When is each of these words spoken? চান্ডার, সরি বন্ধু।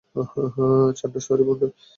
চান্ডার, 0.97 1.21
সরি 1.27 1.43
বন্ধু। 1.47 1.67